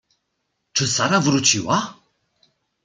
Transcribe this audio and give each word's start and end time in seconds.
"Czy 0.73 0.87
Sara 0.87 1.19
wróciła?" 1.19 1.99